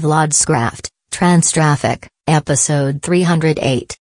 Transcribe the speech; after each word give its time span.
Vlodscraft, 0.00 0.88
Transtraffic, 1.10 2.08
Episode 2.26 3.02
308. 3.02 3.99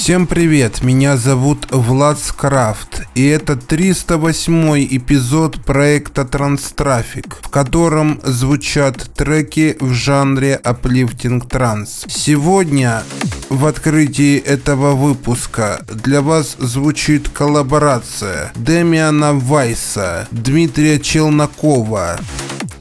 Всем 0.00 0.26
привет, 0.26 0.82
меня 0.82 1.18
зовут 1.18 1.66
Влад 1.70 2.18
Скрафт, 2.18 3.02
и 3.14 3.26
это 3.26 3.54
308 3.54 4.86
эпизод 4.96 5.62
проекта 5.62 6.24
Транстрафик, 6.24 7.36
в 7.42 7.50
котором 7.50 8.18
звучат 8.24 9.10
треки 9.14 9.76
в 9.78 9.92
жанре 9.92 10.58
Uplifting 10.64 11.46
Транс. 11.46 12.06
Сегодня 12.08 13.02
в 13.50 13.66
открытии 13.66 14.38
этого 14.38 14.94
выпуска 14.94 15.84
для 15.86 16.22
вас 16.22 16.56
звучит 16.58 17.28
коллаборация 17.28 18.52
Демиана 18.56 19.34
Вайса, 19.34 20.26
Дмитрия 20.30 20.98
Челнокова 20.98 22.18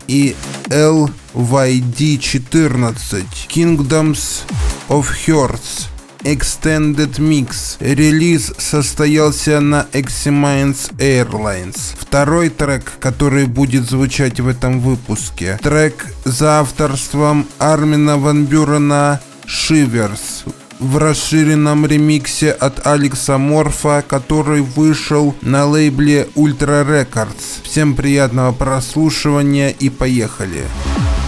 и 0.07 0.37
LYD14 0.69 3.25
Kingdoms 3.49 4.43
of 4.87 5.05
Hearts 5.27 5.89
Extended 6.23 7.17
Mix. 7.17 7.77
Релиз 7.79 8.53
состоялся 8.57 9.59
на 9.59 9.87
Eximines 9.93 10.93
Airlines. 10.97 11.95
Второй 11.97 12.49
трек, 12.49 12.91
который 12.99 13.45
будет 13.45 13.89
звучать 13.89 14.39
в 14.39 14.47
этом 14.47 14.79
выпуске. 14.79 15.59
Трек 15.61 16.05
за 16.25 16.59
авторством 16.59 17.47
Армина 17.57 18.17
Ван 18.17 18.45
Бюрена 18.45 19.21
Shivers 19.45 20.51
в 20.79 20.97
расширенном 20.97 21.85
ремиксе 21.85 22.51
от 22.51 22.85
Алекса 22.87 23.37
Морфа, 23.37 24.03
который 24.07 24.61
вышел 24.61 25.35
на 25.41 25.65
лейбле 25.65 26.27
Ultra 26.35 26.85
Records. 26.85 27.61
Всем 27.63 27.95
приятного 27.95 28.53
прослушивания 28.53 29.69
и 29.69 29.89
поехали! 29.89 30.63
Staring 30.63 31.18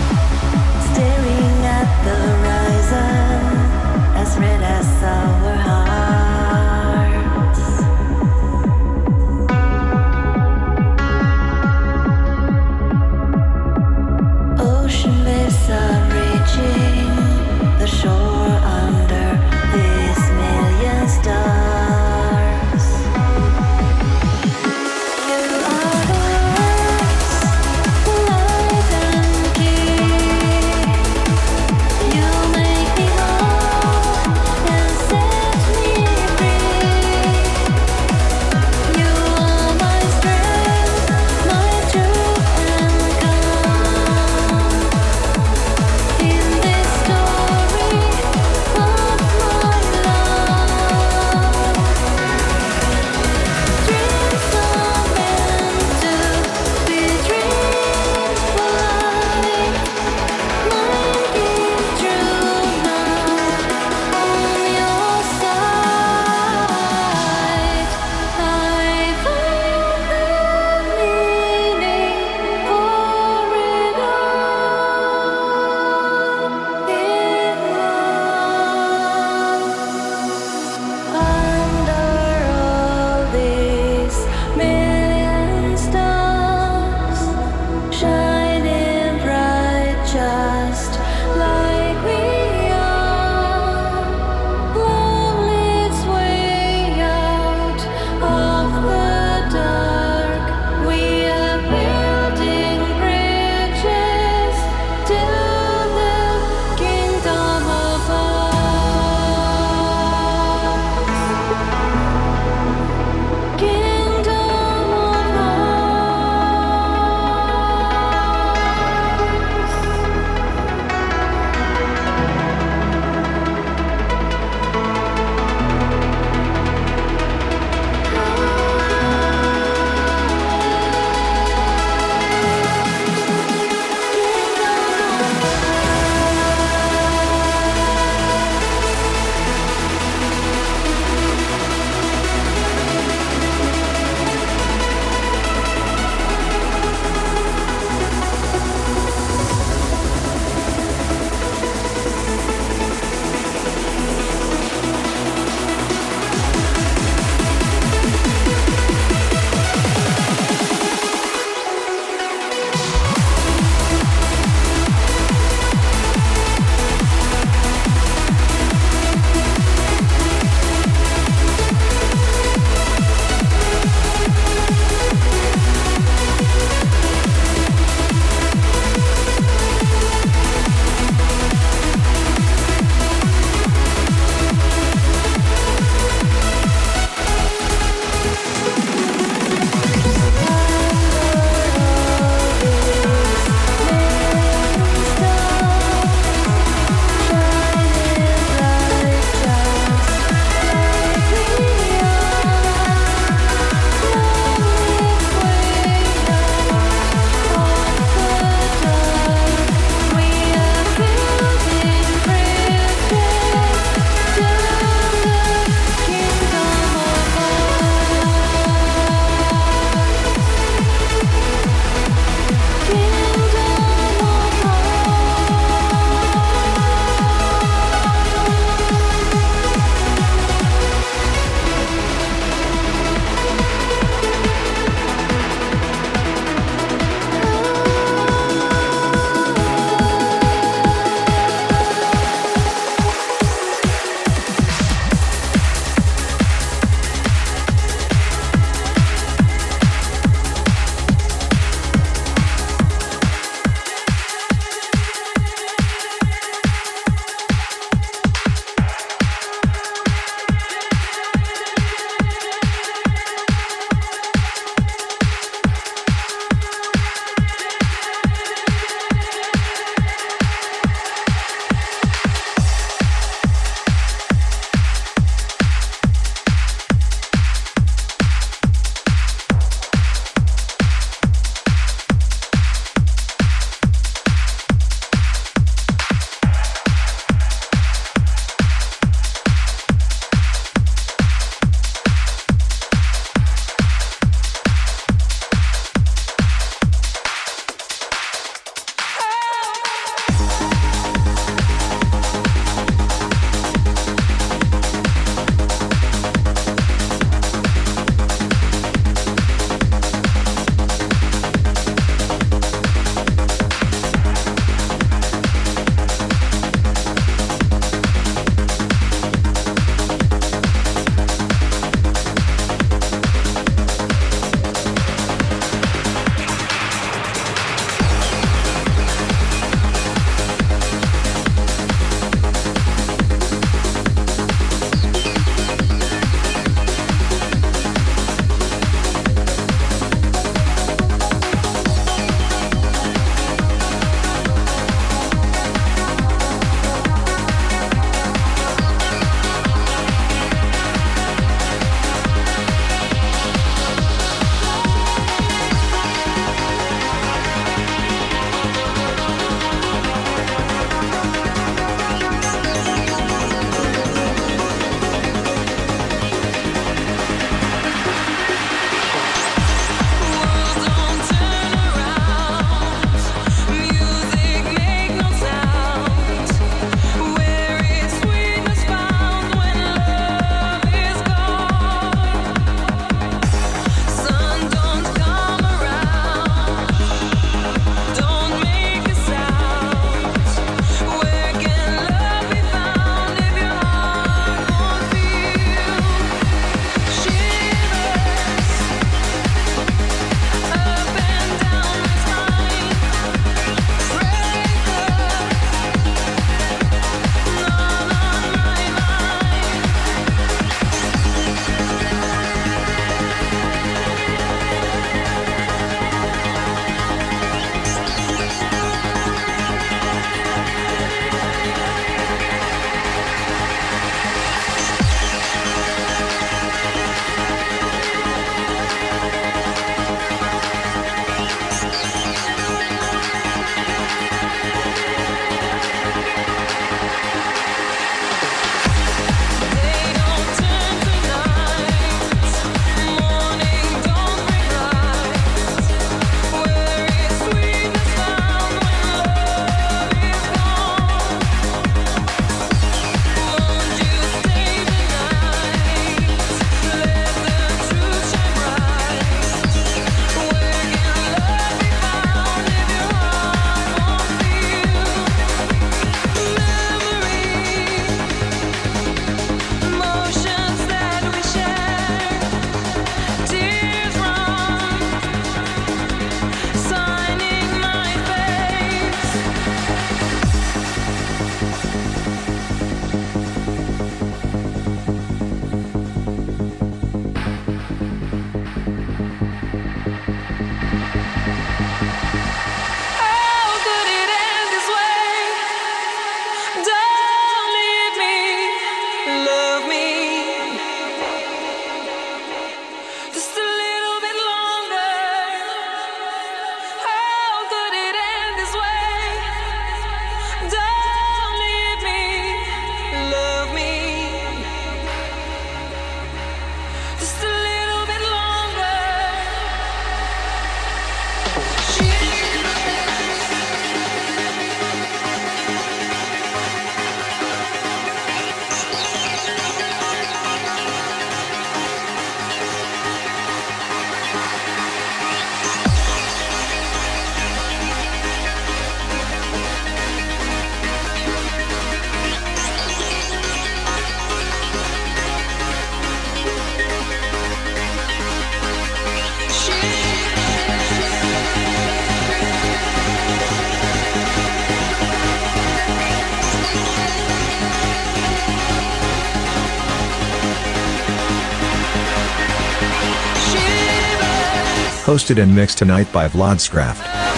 Hosted 565.12 565.44
and 565.44 565.53
mixed 565.53 565.77
tonight 565.77 566.10
by 566.13 566.30
Vlodscraft. 566.30 567.01
Up 567.06 567.30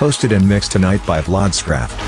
Hosted 0.00 0.34
and 0.34 0.48
mixed 0.48 0.72
tonight 0.72 1.04
by 1.04 1.20
Vlodscraft. 1.20 1.99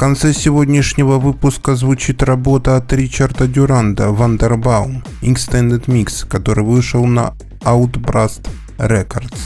Конце 0.00 0.32
сегодняшнего 0.32 1.18
выпуска 1.18 1.76
звучит 1.76 2.22
работа 2.22 2.78
от 2.78 2.90
Ричарда 2.90 3.46
Дюранда 3.46 4.08
«Вандербаум» 4.12 5.04
Extended 5.20 5.84
Mix, 5.88 6.26
который 6.26 6.64
вышел 6.64 7.04
на 7.04 7.34
Outbrast 7.64 8.48
Records. 8.78 9.36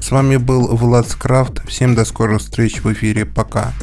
С 0.00 0.10
вами 0.10 0.38
был 0.38 0.74
Влад 0.74 1.06
Скрафт. 1.06 1.68
Всем 1.68 1.94
до 1.94 2.06
скорых 2.06 2.40
встреч 2.40 2.82
в 2.82 2.90
эфире. 2.90 3.26
Пока. 3.26 3.74